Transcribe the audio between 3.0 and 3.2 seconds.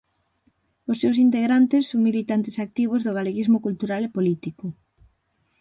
do